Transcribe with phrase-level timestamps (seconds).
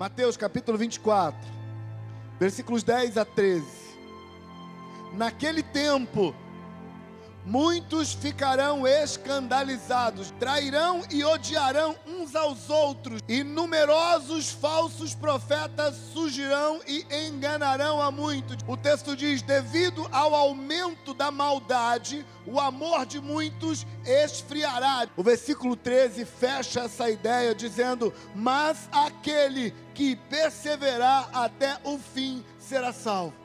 [0.00, 1.38] Mateus capítulo 24,
[2.38, 3.62] versículos 10 a 13.
[5.12, 6.34] Naquele tempo,
[7.44, 17.04] Muitos ficarão escandalizados, trairão e odiarão uns aos outros, e numerosos falsos profetas surgirão e
[17.26, 18.58] enganarão a muitos.
[18.66, 25.08] O texto diz: devido ao aumento da maldade, o amor de muitos esfriará.
[25.16, 32.92] O versículo 13 fecha essa ideia dizendo: Mas aquele que perseverar até o fim será
[32.92, 33.39] salvo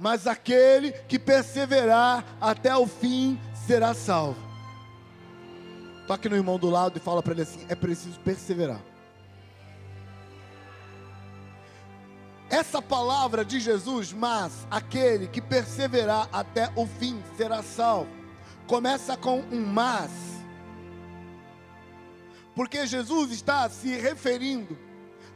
[0.00, 4.40] mas aquele que perseverar até o fim será salvo.
[6.06, 8.80] Toque no irmão do lado e fala para ele assim: é preciso perseverar.
[12.48, 18.10] Essa palavra de Jesus, mas aquele que perseverar até o fim será salvo,
[18.66, 20.10] começa com um mas,
[22.56, 24.76] porque Jesus está se referindo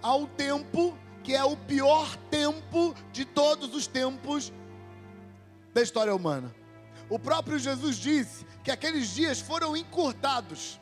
[0.02, 4.53] ao tempo que é o pior tempo de todos os tempos
[5.75, 6.55] da história humana.
[7.11, 10.81] O próprio Jesus disse que aqueles dias foram encurtados.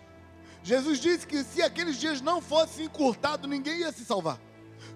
[0.62, 4.38] Jesus disse que se aqueles dias não fossem encurtados, ninguém ia se salvar.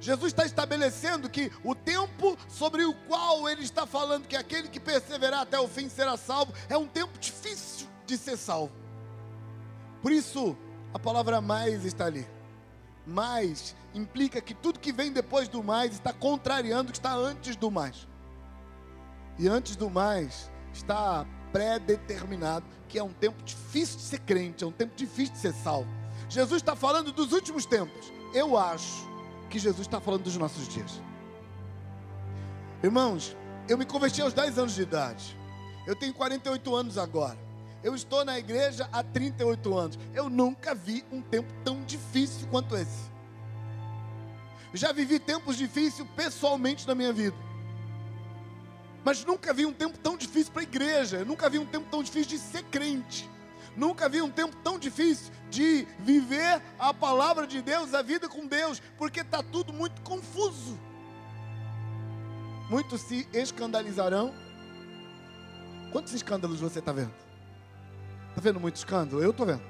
[0.01, 4.79] Jesus está estabelecendo que o tempo sobre o qual ele está falando que aquele que
[4.79, 8.73] perseverar até o fim será salvo é um tempo difícil de ser salvo.
[10.03, 10.57] Por isso,
[10.93, 12.27] a palavra mais está ali.
[13.07, 17.57] Mais implica que tudo que vem depois do mais está contrariando o que está antes
[17.57, 18.07] do mais.
[19.39, 24.67] E antes do mais, está pré-determinado que é um tempo difícil de ser crente, é
[24.67, 25.89] um tempo difícil de ser salvo.
[26.29, 28.13] Jesus está falando dos últimos tempos.
[28.33, 29.09] Eu acho
[29.49, 31.01] que Jesus está falando dos nossos dias.
[32.83, 33.37] Irmãos,
[33.69, 35.37] eu me converti aos 10 anos de idade.
[35.87, 37.39] Eu tenho 48 anos agora.
[37.83, 39.99] Eu estou na igreja há 38 anos.
[40.13, 43.11] Eu nunca vi um tempo tão difícil quanto esse.
[44.75, 47.37] Já vivi tempos difíceis pessoalmente na minha vida.
[49.07, 51.25] Mas nunca vi um tempo tão difícil para a igreja.
[51.25, 53.31] Nunca vi um tempo tão difícil de ser crente.
[53.77, 58.49] Nunca vi um tempo tão difícil de viver a palavra de Deus, a vida com
[58.49, 60.77] Deus, porque está tudo muito confuso.
[62.69, 64.35] Muitos se escandalizarão.
[65.93, 67.15] Quantos escândalos você está vendo?
[68.31, 69.23] Está vendo muito escândalo?
[69.23, 69.63] Eu estou vendo.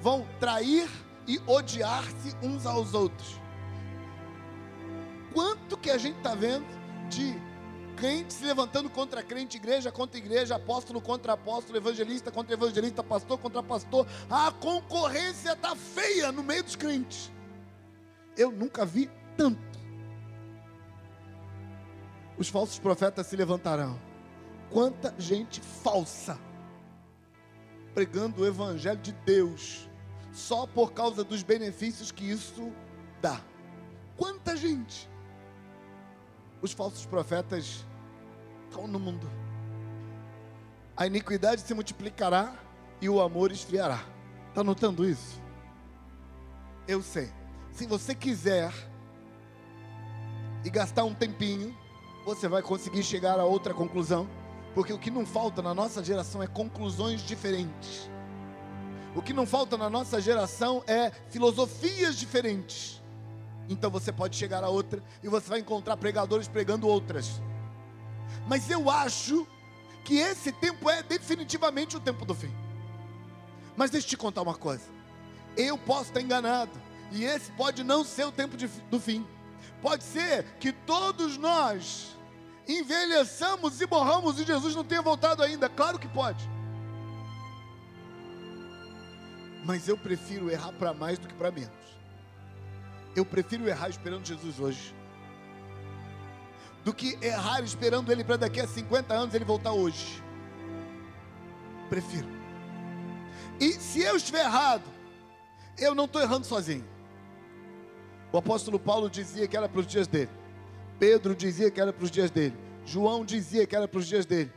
[0.00, 0.88] Vão trair
[1.26, 3.40] e odiar-se uns aos outros.
[5.34, 6.64] Quanto que a gente está vendo
[7.08, 7.49] de
[8.00, 13.36] crente se levantando contra crente, igreja contra igreja, apóstolo contra apóstolo, evangelista contra evangelista, pastor
[13.36, 14.06] contra pastor.
[14.30, 17.30] A concorrência está feia no meio dos crentes.
[18.34, 19.78] Eu nunca vi tanto.
[22.38, 24.00] Os falsos profetas se levantarão.
[24.70, 26.38] Quanta gente falsa
[27.92, 29.90] pregando o evangelho de Deus
[30.32, 32.72] só por causa dos benefícios que isso
[33.20, 33.42] dá.
[34.16, 35.10] Quanta gente!
[36.62, 37.84] Os falsos profetas
[38.70, 39.28] estão no mundo.
[40.96, 42.54] A iniquidade se multiplicará
[43.00, 44.00] e o amor esfriará.
[44.48, 45.40] Está notando isso?
[46.86, 47.30] Eu sei.
[47.72, 48.72] Se você quiser
[50.64, 51.76] e gastar um tempinho,
[52.24, 54.28] você vai conseguir chegar a outra conclusão.
[54.74, 58.08] Porque o que não falta na nossa geração é conclusões diferentes.
[59.16, 63.02] O que não falta na nossa geração é filosofias diferentes.
[63.68, 67.40] Então você pode chegar a outra e você vai encontrar pregadores pregando outras.
[68.46, 69.46] Mas eu acho
[70.04, 72.52] que esse tempo é definitivamente o tempo do fim.
[73.76, 74.84] Mas deixa eu te contar uma coisa.
[75.56, 76.72] Eu posso estar enganado.
[77.12, 79.26] E esse pode não ser o tempo de, do fim.
[79.82, 82.16] Pode ser que todos nós
[82.68, 85.68] envelheçamos e morramos e Jesus não tenha voltado ainda.
[85.68, 86.48] Claro que pode.
[89.64, 91.70] Mas eu prefiro errar para mais do que para menos.
[93.14, 94.94] Eu prefiro errar esperando Jesus hoje
[96.84, 100.22] do que errar esperando ele para daqui a 50 anos ele voltar hoje.
[101.88, 102.28] Prefiro.
[103.58, 104.84] E se eu estiver errado,
[105.78, 106.84] eu não estou errando sozinho.
[108.32, 110.30] O apóstolo Paulo dizia que era para os dias dele.
[110.98, 112.56] Pedro dizia que era para os dias dele.
[112.84, 114.52] João dizia que era para os dias dele.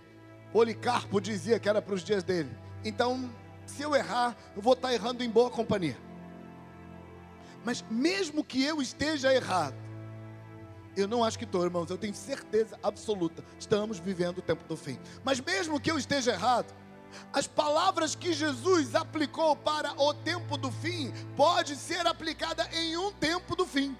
[0.51, 2.49] Policarpo dizia que era para os dias dele.
[2.85, 3.29] Então,
[3.65, 5.97] se eu errar, eu vou estar errando em boa companhia.
[7.65, 9.75] Mas mesmo que eu esteja errado,
[10.95, 13.43] eu não acho que estou, irmãos, eu tenho certeza absoluta.
[13.59, 14.99] Estamos vivendo o tempo do fim.
[15.23, 16.73] Mas mesmo que eu esteja errado,
[17.31, 23.11] as palavras que Jesus aplicou para o tempo do fim pode ser aplicada em um
[23.11, 23.95] tempo do fim.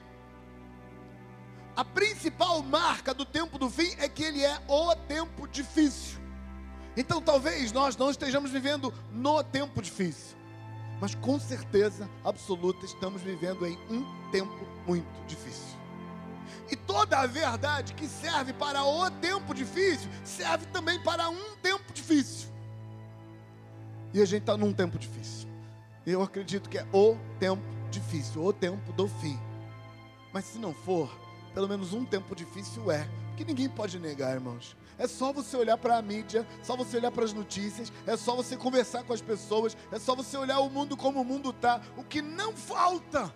[1.76, 6.20] A principal marca do tempo do fim é que ele é o tempo difícil.
[6.96, 10.38] Então talvez nós não estejamos vivendo no tempo difícil.
[11.02, 15.73] Mas com certeza absoluta estamos vivendo em um tempo muito difícil.
[16.74, 21.94] E toda a verdade que serve para o tempo difícil, serve também para um tempo
[21.94, 22.50] difícil.
[24.12, 25.48] E a gente está num tempo difícil.
[26.04, 27.62] Eu acredito que é o tempo
[27.92, 29.40] difícil, o tempo do fim.
[30.34, 31.16] Mas se não for,
[31.54, 34.76] pelo menos um tempo difícil é, que ninguém pode negar, irmãos.
[34.98, 38.36] É só você olhar para a mídia, só você olhar para as notícias, é só
[38.36, 41.80] você conversar com as pessoas, é só você olhar o mundo como o mundo está.
[41.96, 43.32] O que não falta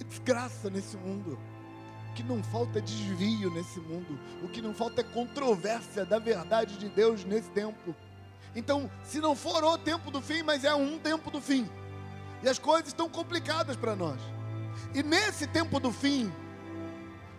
[0.00, 1.38] é desgraça nesse mundo.
[2.10, 4.18] O que não falta é desvio nesse mundo.
[4.42, 7.94] O que não falta é controvérsia da verdade de Deus nesse tempo.
[8.54, 11.70] Então, se não for o tempo do fim, mas é um tempo do fim.
[12.42, 14.20] E as coisas estão complicadas para nós.
[14.92, 16.32] E nesse tempo do fim,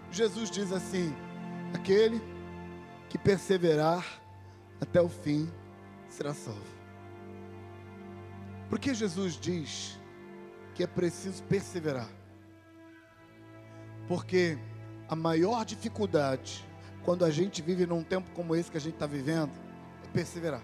[0.09, 1.13] Jesus diz assim:
[1.74, 2.21] aquele
[3.09, 4.06] que perseverar
[4.79, 5.51] até o fim
[6.07, 6.62] será salvo.
[8.69, 10.00] Por que Jesus diz
[10.74, 12.20] que é preciso perseverar?
[14.12, 14.58] Porque
[15.08, 16.68] a maior dificuldade,
[17.02, 19.54] quando a gente vive num tempo como esse que a gente está vivendo,
[20.04, 20.62] é perseverar.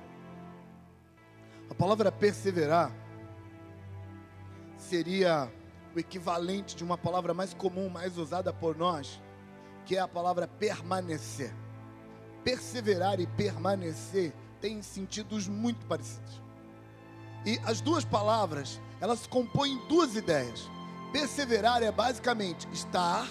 [1.69, 2.91] A palavra perseverar
[4.75, 5.49] seria
[5.95, 9.21] o equivalente de uma palavra mais comum, mais usada por nós,
[9.85, 11.53] que é a palavra permanecer.
[12.43, 16.41] Perseverar e permanecer têm sentidos muito parecidos.
[17.45, 20.69] E as duas palavras, elas compõem duas ideias.
[21.11, 23.27] Perseverar é basicamente estar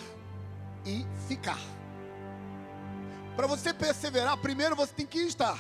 [0.85, 1.61] e ficar.
[3.37, 5.59] Para você perseverar, primeiro você tem que estar.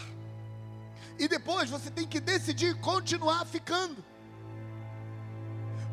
[1.19, 4.03] E depois você tem que decidir continuar ficando.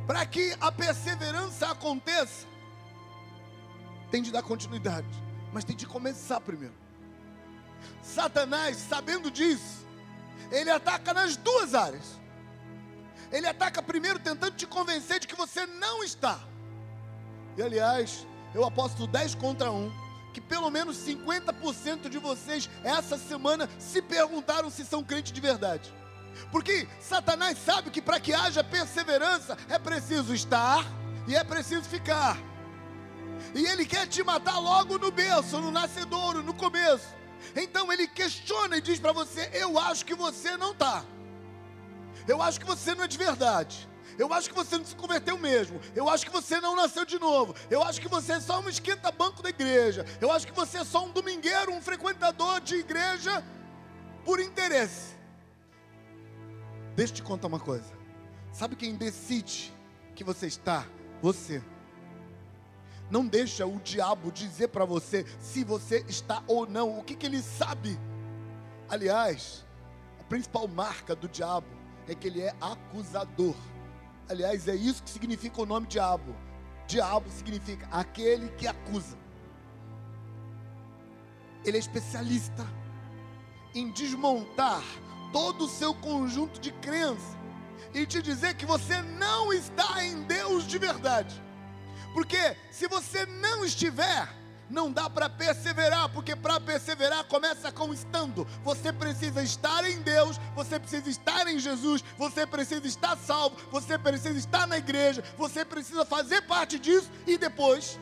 [0.07, 2.45] Para que a perseverança aconteça,
[4.11, 5.07] tem de dar continuidade,
[5.51, 6.75] mas tem de começar primeiro.
[8.01, 9.85] Satanás, sabendo disso,
[10.51, 12.19] ele ataca nas duas áreas.
[13.33, 16.39] Ele ataca primeiro tentando te convencer de que você não está.
[17.57, 23.69] E aliás, eu aposto 10 contra 1 que pelo menos 50% de vocês essa semana
[23.77, 25.93] se perguntaram se são crentes de verdade.
[26.51, 30.83] Porque Satanás sabe que para que haja perseverança é preciso estar
[31.27, 32.37] e é preciso ficar.
[33.53, 37.07] E ele quer te matar logo no berço, no nascedouro, no começo.
[37.55, 41.03] Então ele questiona e diz para você: Eu acho que você não está.
[42.27, 43.89] Eu acho que você não é de verdade.
[44.17, 45.79] Eu acho que você não se converteu mesmo.
[45.95, 47.55] Eu acho que você não nasceu de novo.
[47.69, 50.05] Eu acho que você é só um esquenta-banco da igreja.
[50.21, 53.43] Eu acho que você é só um domingueiro, um frequentador de igreja
[54.23, 55.13] por interesse.
[56.95, 57.91] Deixa eu te contar uma coisa.
[58.51, 59.73] Sabe quem decide
[60.15, 60.85] que você está?
[61.21, 61.63] Você.
[63.09, 66.99] Não deixa o diabo dizer para você se você está ou não.
[66.99, 67.99] O que, que ele sabe?
[68.87, 69.65] Aliás,
[70.19, 73.55] a principal marca do diabo é que ele é acusador.
[74.29, 76.35] Aliás, é isso que significa o nome diabo.
[76.87, 79.17] Diabo significa aquele que acusa.
[81.65, 82.67] Ele é especialista
[83.73, 84.83] em desmontar
[85.31, 87.37] todo o seu conjunto de crença
[87.93, 91.41] e te dizer que você não está em Deus de verdade.
[92.13, 94.27] Porque se você não estiver,
[94.73, 98.45] não dá para perseverar, porque para perseverar começa com estando.
[98.63, 103.97] Você precisa estar em Deus, você precisa estar em Jesus, você precisa estar salvo, você
[103.99, 107.99] precisa estar na igreja, você precisa fazer parte disso e depois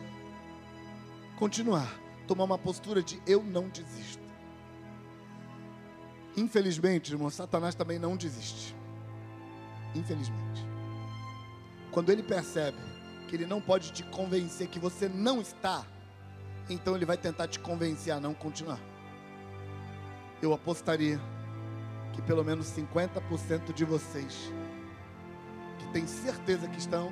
[1.37, 1.93] continuar,
[2.25, 4.21] tomar uma postura de eu não desisto.
[6.37, 8.73] Infelizmente, irmão, Satanás também não desiste.
[9.93, 10.65] Infelizmente.
[11.91, 12.77] Quando ele percebe
[13.27, 15.85] que ele não pode te convencer que você não está,
[16.69, 18.79] então ele vai tentar te convencer a não continuar.
[20.41, 21.19] Eu apostaria
[22.13, 24.51] que pelo menos 50% de vocês
[25.79, 27.11] que têm certeza que estão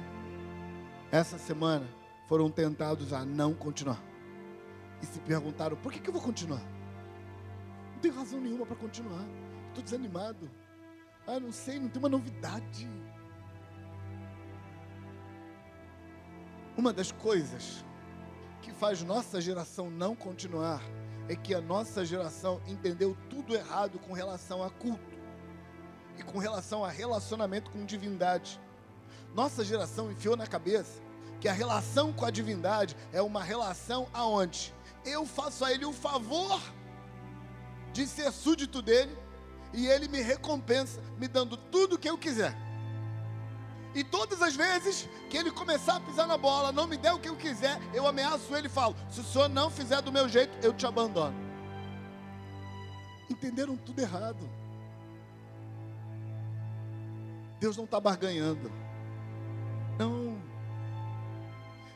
[1.12, 1.88] essa semana
[2.28, 4.02] foram tentados a não continuar.
[5.02, 6.62] E se perguntaram: por que, que eu vou continuar?
[7.94, 9.26] Não tenho razão nenhuma para continuar.
[9.70, 10.50] Estou desanimado.
[11.26, 12.90] Ah, não sei, não tem uma novidade.
[16.78, 17.84] Uma das coisas
[18.80, 20.82] faz nossa geração não continuar
[21.28, 25.20] é que a nossa geração entendeu tudo errado com relação a culto
[26.18, 28.60] e com relação a relacionamento com divindade.
[29.36, 31.02] Nossa geração enfiou na cabeça
[31.42, 34.74] que a relação com a divindade é uma relação aonde
[35.06, 36.62] eu faço a ele o favor
[37.92, 39.16] de ser súdito dele
[39.74, 42.56] e ele me recompensa me dando tudo o que eu quiser.
[43.94, 47.20] E todas as vezes que ele começar a pisar na bola, não me der o
[47.20, 50.30] que eu quiser, eu ameaço ele e falo: se o senhor não fizer do meu
[50.30, 51.36] jeito, eu te abandono.
[53.30, 54.50] Entenderam tudo errado.
[57.60, 58.72] Deus não está barganhando.
[59.98, 60.42] Não.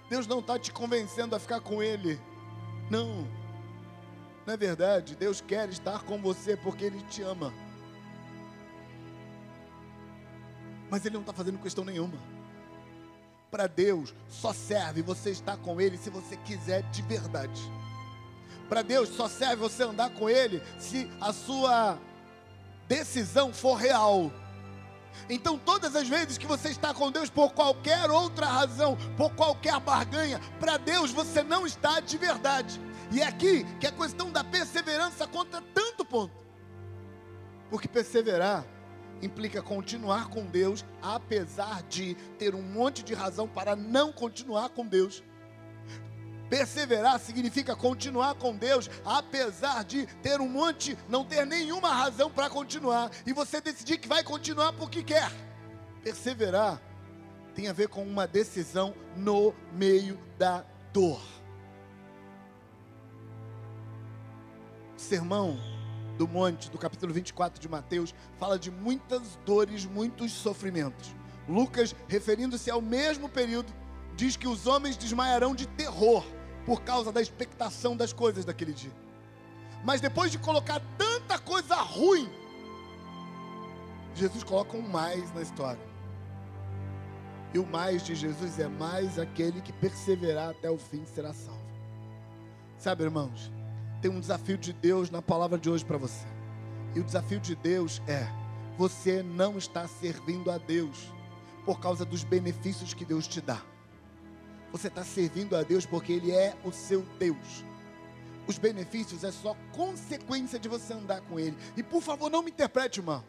[0.09, 2.19] Deus não está te convencendo a ficar com Ele.
[2.89, 3.27] Não.
[4.45, 5.15] Não é verdade?
[5.15, 7.53] Deus quer estar com você porque Ele te ama.
[10.93, 12.13] Mas Ele não está fazendo questão nenhuma.
[13.49, 17.59] Para Deus só serve você estar com Ele se você quiser de verdade.
[18.69, 21.97] Para Deus só serve você andar com Ele se a sua
[22.87, 24.31] decisão for real.
[25.27, 29.79] Então, todas as vezes que você está com Deus por qualquer outra razão, por qualquer
[29.79, 32.79] barganha, para Deus você não está de verdade.
[33.11, 36.35] E é aqui que a questão da perseverança conta tanto ponto.
[37.71, 38.63] Porque perseverar
[39.23, 44.85] implica continuar com Deus, apesar de ter um monte de razão para não continuar com
[44.85, 45.23] Deus.
[46.49, 52.49] Perseverar significa continuar com Deus, apesar de ter um monte, não ter nenhuma razão para
[52.49, 55.31] continuar, e você decidir que vai continuar porque quer.
[56.03, 56.79] Perseverar
[57.55, 61.21] tem a ver com uma decisão no meio da dor.
[64.95, 65.57] Sermão
[66.17, 71.15] do monte, do capítulo 24 de Mateus, fala de muitas dores, muitos sofrimentos.
[71.47, 73.73] Lucas, referindo-se ao mesmo período,
[74.15, 76.23] diz que os homens desmaiarão de terror
[76.65, 78.93] por causa da expectação das coisas daquele dia.
[79.83, 82.29] Mas depois de colocar tanta coisa ruim,
[84.15, 85.93] Jesus coloca um mais na história.
[87.53, 91.61] E o mais de Jesus é mais aquele que perseverar até o fim será salvo.
[92.77, 93.51] Sabe, irmãos,
[94.03, 96.27] tem um desafio de Deus na palavra de hoje para você.
[96.93, 98.27] E o desafio de Deus é:
[98.77, 101.09] você não está servindo a Deus
[101.65, 103.61] por causa dos benefícios que Deus te dá.
[104.73, 107.63] Você está servindo a Deus porque Ele é o seu Deus.
[108.45, 111.57] Os benefícios é só consequência de você andar com Ele.
[111.77, 113.23] E por favor, não me interprete, irmão.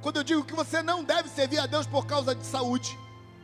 [0.00, 2.98] Quando eu digo que você não deve servir a Deus por causa de saúde,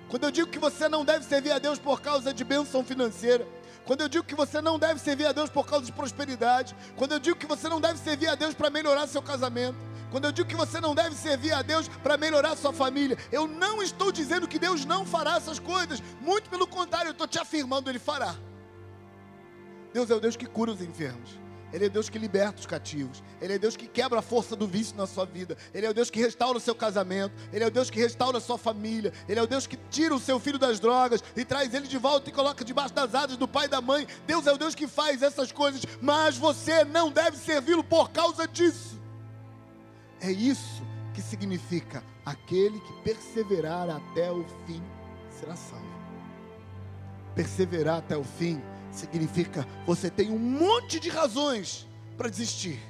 [0.09, 3.47] quando eu digo que você não deve servir a Deus por causa de bênção financeira,
[3.85, 7.13] quando eu digo que você não deve servir a Deus por causa de prosperidade, quando
[7.13, 9.77] eu digo que você não deve servir a Deus para melhorar seu casamento,
[10.11, 13.47] quando eu digo que você não deve servir a Deus para melhorar sua família, eu
[13.47, 17.39] não estou dizendo que Deus não fará essas coisas, muito pelo contrário, eu estou te
[17.39, 18.35] afirmando, Ele fará.
[19.93, 21.44] Deus é o Deus que cura os enfermos.
[21.75, 23.21] Ele é Deus que liberta os cativos.
[23.43, 25.59] Ele é Deus que quebra a força do vício na sua vida.
[25.75, 27.35] Ele é o Deus que restaura o seu casamento.
[27.53, 29.13] Ele é o Deus que restaura a sua família.
[29.29, 31.99] Ele é o Deus que tira o seu filho das drogas e traz ele de
[31.99, 34.07] volta e coloca debaixo das asas do pai e da mãe.
[34.25, 38.47] Deus é o Deus que faz essas coisas, mas você não deve servi-lo por causa
[38.47, 39.03] disso.
[40.21, 40.81] É isso
[41.13, 44.81] que significa aquele que perseverar até o fim
[45.29, 45.85] será salvo.
[47.35, 48.63] Perseverar até o fim
[48.95, 51.87] significa você tem um monte de razões
[52.17, 52.81] para desistir.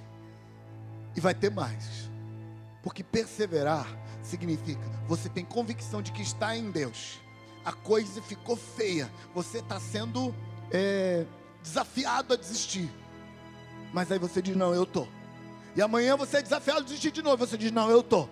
[1.17, 2.11] E vai ter mais.
[2.83, 3.87] Porque perseverar
[4.23, 7.21] significa você tem convicção de que está em Deus.
[7.65, 9.11] A coisa ficou feia.
[9.35, 10.35] Você está sendo
[10.71, 11.25] é,
[11.63, 12.91] desafiado a desistir.
[13.93, 15.09] Mas aí você diz: Não, eu estou.
[15.77, 17.47] E amanhã você é desafiado a desistir de novo.
[17.47, 18.29] Você diz: Não, eu estou.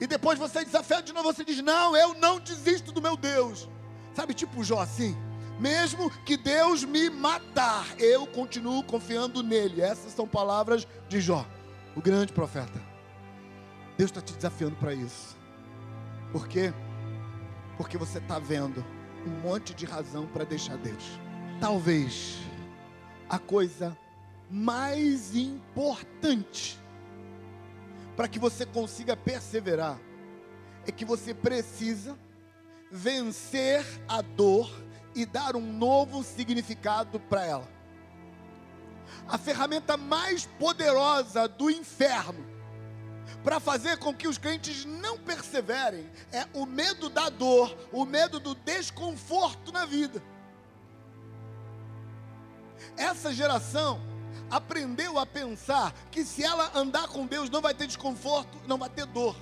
[0.00, 1.32] E depois você é desafiado de novo.
[1.32, 3.68] Você diz: Não, eu não desisto do meu Deus.
[4.14, 5.16] Sabe, tipo Jó assim?
[5.58, 9.80] Mesmo que Deus me matar, eu continuo confiando nele.
[9.80, 11.46] Essas são palavras de Jó,
[11.96, 12.80] o grande profeta.
[13.96, 15.36] Deus está te desafiando para isso.
[16.32, 16.72] Por quê?
[17.76, 18.84] Porque você está vendo
[19.26, 21.18] um monte de razão para deixar Deus.
[21.60, 22.38] Talvez
[23.28, 23.98] a coisa
[24.50, 26.78] mais importante
[28.16, 29.98] para que você consiga perseverar
[30.86, 32.18] é que você precisa
[32.90, 34.70] vencer a dor
[35.18, 37.68] e dar um novo significado para ela.
[39.26, 42.46] A ferramenta mais poderosa do inferno
[43.42, 48.38] para fazer com que os crentes não perseverem é o medo da dor, o medo
[48.38, 50.22] do desconforto na vida.
[52.96, 54.00] Essa geração
[54.48, 58.88] aprendeu a pensar que se ela andar com Deus não vai ter desconforto, não vai
[58.88, 59.36] ter dor.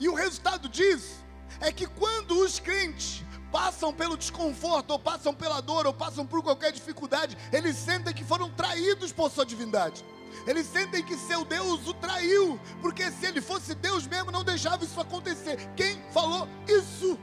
[0.00, 1.24] E o resultado disso
[1.60, 3.22] é que quando os crentes
[3.52, 8.24] passam pelo desconforto, ou passam pela dor, ou passam por qualquer dificuldade, eles sentem que
[8.24, 10.02] foram traídos por sua divindade.
[10.46, 14.82] Eles sentem que seu Deus o traiu, porque se ele fosse Deus mesmo, não deixava
[14.82, 15.58] isso acontecer.
[15.76, 17.18] Quem falou isso?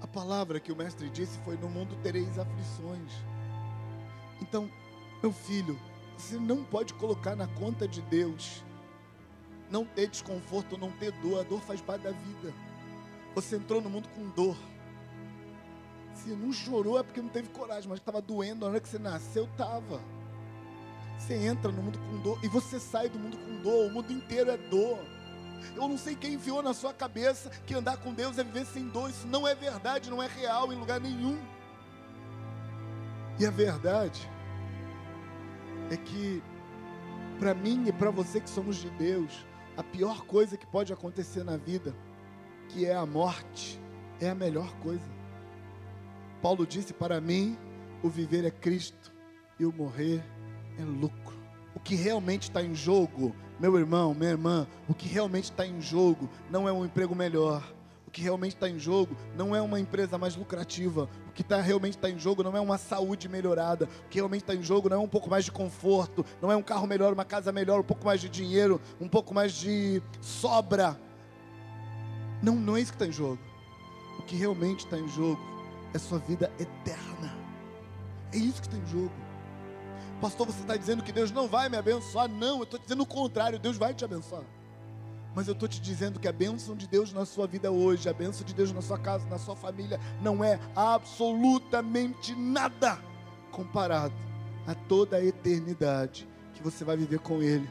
[0.00, 3.12] A palavra que o mestre disse foi: No mundo tereis aflições.
[4.40, 4.70] Então,
[5.22, 5.78] meu filho,
[6.16, 8.62] você não pode colocar na conta de Deus
[9.72, 11.40] não ter desconforto, não ter dor.
[11.40, 12.52] A dor faz parte da vida.
[13.34, 14.56] Você entrou no mundo com dor.
[16.14, 18.98] Se não chorou é porque não teve coragem, mas estava doendo na hora que você
[18.98, 20.00] nasceu, estava.
[21.18, 23.86] Você entra no mundo com dor e você sai do mundo com dor.
[23.86, 24.98] O mundo inteiro é dor.
[25.74, 28.88] Eu não sei quem enfiou na sua cabeça que andar com Deus é viver sem
[28.88, 29.08] dor.
[29.08, 31.40] Isso não é verdade, não é real em lugar nenhum.
[33.38, 34.28] E a verdade
[35.90, 36.42] é que,
[37.38, 41.44] para mim e para você que somos de Deus, a pior coisa que pode acontecer
[41.44, 41.94] na vida,
[42.68, 43.80] que é a morte,
[44.20, 45.04] é a melhor coisa.
[46.40, 47.56] Paulo disse: Para mim,
[48.02, 49.12] o viver é Cristo
[49.58, 50.22] e o morrer
[50.78, 51.40] é lucro.
[51.74, 55.80] O que realmente está em jogo, meu irmão, minha irmã, o que realmente está em
[55.80, 57.62] jogo não é um emprego melhor.
[58.12, 61.08] Que realmente está em jogo não é uma empresa mais lucrativa.
[61.28, 63.88] O que tá, realmente está em jogo não é uma saúde melhorada.
[64.04, 66.24] O que realmente está em jogo não é um pouco mais de conforto.
[66.40, 69.32] Não é um carro melhor, uma casa melhor, um pouco mais de dinheiro, um pouco
[69.32, 71.00] mais de sobra.
[72.42, 73.38] Não, não é isso que está em jogo.
[74.18, 75.40] O que realmente está em jogo
[75.94, 77.34] é sua vida eterna.
[78.32, 79.12] É isso que está em jogo.
[80.20, 82.28] Pastor, você está dizendo que Deus não vai me abençoar?
[82.28, 84.44] Não, eu estou dizendo o contrário, Deus vai te abençoar.
[85.34, 88.12] Mas eu estou te dizendo que a bênção de Deus na sua vida hoje, a
[88.12, 92.98] bênção de Deus na sua casa, na sua família, não é absolutamente nada
[93.50, 94.14] comparado
[94.66, 97.68] a toda a eternidade que você vai viver com Ele.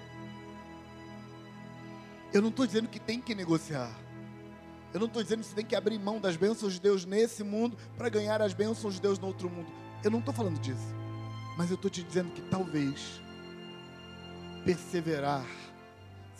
[2.34, 3.91] Eu não estou dizendo que tem que negociar.
[4.94, 7.44] Eu não estou dizendo que você tem que abrir mão das bênçãos de Deus nesse
[7.44, 9.72] mundo para ganhar as bênçãos de Deus no outro mundo.
[10.03, 10.96] Eu não estou falando disso.
[11.58, 13.22] Mas eu estou te dizendo que talvez
[14.65, 15.46] perseverar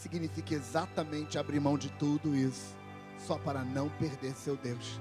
[0.02, 2.76] significa exatamente abrir mão de tudo isso,
[3.18, 5.00] só para não perder seu Deus.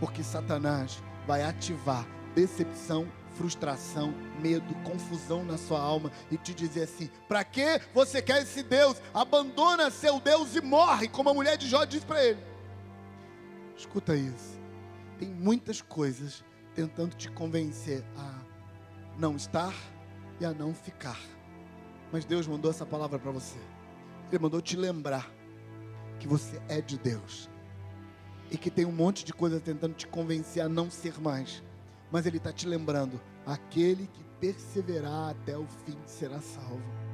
[0.00, 3.06] Porque Satanás vai ativar decepção,
[3.36, 8.62] frustração, medo, confusão na sua alma e te dizer assim: para que você quer esse
[8.62, 9.00] Deus?
[9.14, 12.40] Abandona seu Deus e morre, como a mulher de Jó disse para ele.
[13.76, 14.60] Escuta isso.
[15.18, 18.34] Tem muitas coisas tentando te convencer a
[19.18, 19.74] não estar
[20.40, 21.18] e a não ficar.
[22.12, 23.58] Mas Deus mandou essa palavra para você.
[24.30, 25.30] Ele mandou te lembrar
[26.18, 27.48] que você é de Deus.
[28.50, 31.62] E que tem um monte de coisa tentando te convencer a não ser mais.
[32.10, 37.05] Mas Ele está te lembrando: aquele que perseverar até o fim será salvo.